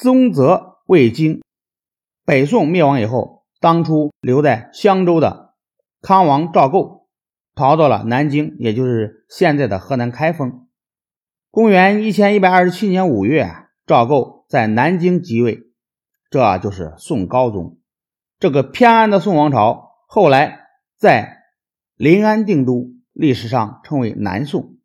[0.00, 1.42] 宗泽未经。
[2.24, 5.52] 北宋灭亡以后，当初留在襄州的
[6.00, 7.06] 康王赵构
[7.54, 10.66] 逃到了南京，也就是现在的河南开封。
[11.50, 13.54] 公元一千一百二十七年五月，
[13.86, 15.64] 赵构在南京即位，
[16.30, 17.78] 这就是宋高宗。
[18.38, 20.60] 这个偏安的宋王朝后来
[20.96, 21.42] 在
[21.94, 24.78] 临安定都，历史上称为南宋。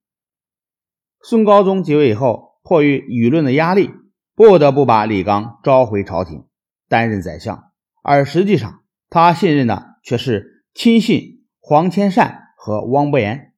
[1.21, 3.91] 宋高宗即位以后，迫于舆论的压力，
[4.35, 6.45] 不得不把李纲召回朝廷
[6.89, 7.71] 担任宰相，
[8.01, 13.53] 而实际上他信任的却是亲信黄千善和汪伯言。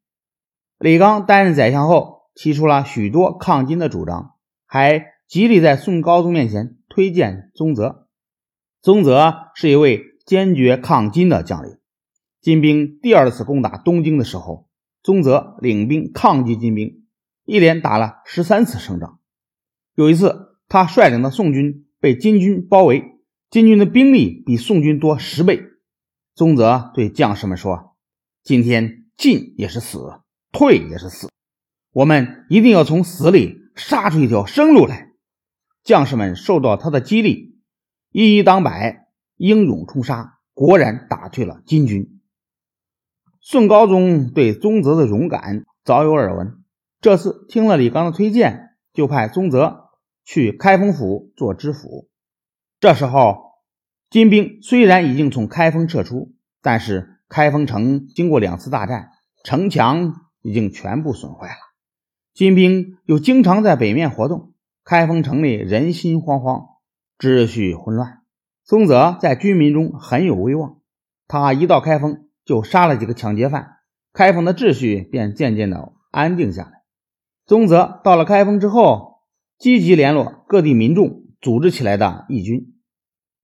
[0.78, 4.36] 李纲担任宰相后，提出了许多抗金的主张，
[4.68, 8.08] 还极力在宋高宗面前推荐宗泽。
[8.80, 11.80] 宗泽是一位坚决抗金的将领。
[12.40, 14.70] 金兵第二次攻打东京的时候，
[15.02, 17.08] 宗泽领兵抗击金兵，
[17.46, 19.20] 一连打了十三次胜仗。
[19.96, 23.04] 有一次，他率领的宋军被金军包围，
[23.50, 25.62] 金军的兵力比宋军多十倍。
[26.36, 27.96] 宗泽对将士们说
[28.44, 31.30] ：“今天进也是死，退也是死，
[31.92, 35.12] 我们一定要从死里杀出一条生路来。”
[35.84, 37.62] 将士们受到他的激励。
[38.12, 42.20] 一一当百，英勇冲杀，果然打退了金军。
[43.40, 46.64] 宋高宗对宗泽的勇敢早有耳闻，
[47.00, 49.87] 这次听了李纲的推荐，就派宗泽
[50.28, 52.10] 去开封府做知府。
[52.82, 53.54] 这时候，
[54.10, 59.12] 金兵虽然已经从开封撤出，但是开封城经过两次大战，
[59.46, 61.56] 城墙已经全部损坏了。
[62.34, 64.52] 金兵又经常在北面活动，
[64.84, 66.76] 开封城里人心惶惶。
[67.18, 68.20] 秩序混乱，
[68.66, 70.82] 宗泽在军民中很有威望。
[71.30, 73.78] 他一到开封，就杀了几个抢劫犯，
[74.12, 76.84] 开封的秩序便渐渐的安定下来。
[77.46, 79.17] 宗泽到了开封之后，
[79.58, 82.76] 积极联络各地民众，组织起来的义军。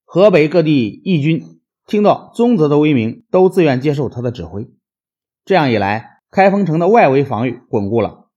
[0.06, 4.72] 河北各地义军听到宗泽的威名，都自愿接受他的指挥。
[5.44, 8.30] 这样一来，开封城的外围防御巩固了，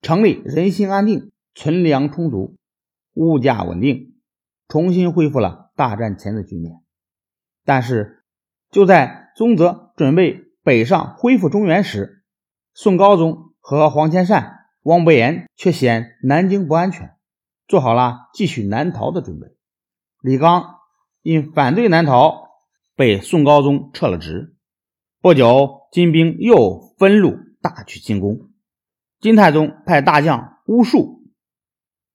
[0.00, 2.56] 城里人心安定，存粮充足，
[3.14, 4.14] 物价稳定。
[4.66, 6.80] 重新恢复了大战前的局面，
[7.64, 8.22] 但是
[8.70, 12.22] 就在宗泽准备北上恢复中原时，
[12.72, 17.14] 宋高宗和黄千善、汪伯言却嫌南京不安全，
[17.68, 19.48] 做好了继续南逃的准备。
[20.22, 20.76] 李纲
[21.22, 22.48] 因反对南逃，
[22.96, 24.56] 被宋高宗撤了职。
[25.20, 28.48] 不久，金兵又分路大举进攻，
[29.20, 31.24] 金太宗派大将乌术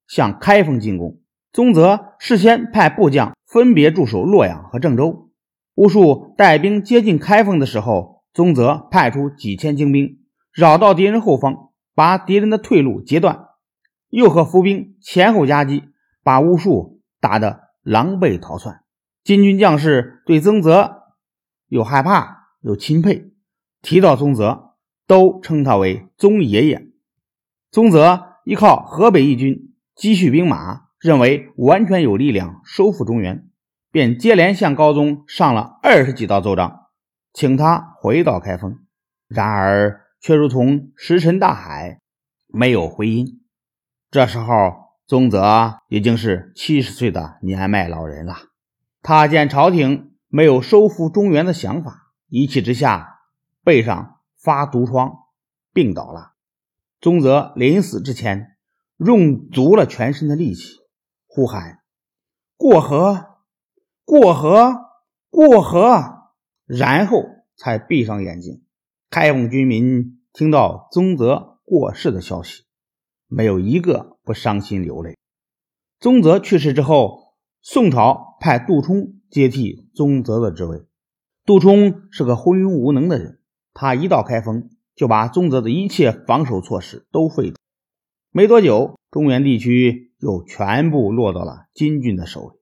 [0.08, 1.20] 向开封进攻。
[1.52, 5.30] 宗泽事先派部将分别驻守洛阳和郑州。
[5.76, 10.18] 乌术带兵接近开封的时候，宗泽派出几千精兵
[10.52, 11.65] 绕到敌人后方，
[11.96, 13.48] 把敌人的退路截断，
[14.10, 15.88] 又和伏兵前后夹击，
[16.22, 18.82] 把巫术打得狼狈逃窜。
[19.24, 21.02] 金军将士对宗泽
[21.66, 23.32] 又害怕又钦佩，
[23.82, 24.76] 提到宗泽
[25.08, 26.86] 都称他为宗爷爷。
[27.72, 30.86] 宗泽依靠河北义军积蓄兵马。
[30.98, 33.50] 认为完全有力量收复中原，
[33.92, 36.86] 便接连向高宗上了二十几道奏章，
[37.34, 38.78] 请他回到开封。
[39.28, 42.00] 然而却如同石沉大海，
[42.48, 43.44] 没有回音。
[44.10, 48.34] 这时候，宗泽已经是七十岁的年迈老人了。
[49.02, 53.20] 他见朝廷没有收复中原的想法，一气之下
[53.62, 55.12] 背上发毒疮，
[55.72, 56.32] 病倒了。
[57.00, 58.56] 宗泽临死之前，
[58.96, 60.72] 用足了全身的力气。
[61.28, 61.78] 呼喊
[62.58, 63.36] ：“过河，
[64.04, 64.74] 过河，
[65.30, 66.32] 过河！”
[66.66, 67.22] 然后
[67.56, 68.64] 才闭上眼睛。
[69.08, 72.64] 开封军民听到宗泽过世的消息，
[73.26, 75.16] 没有一个不伤心流泪。
[75.98, 77.32] 宗泽去世之后，
[77.62, 80.82] 宋朝派杜充接替宗泽的职位。
[81.46, 83.40] 杜充是个昏庸无能的人，
[83.72, 87.56] 他一到开封，就把宗泽的一切防守措施都废除。
[88.30, 90.04] 没多久，中原地区。
[90.18, 92.55] 又全部落到了金军的手里。